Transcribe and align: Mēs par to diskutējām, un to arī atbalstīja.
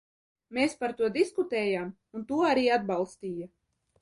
Mēs 0.57 0.71
par 0.79 0.95
to 1.01 1.09
diskutējām, 1.17 1.93
un 2.19 2.25
to 2.33 2.41
arī 2.55 2.65
atbalstīja. 2.79 3.51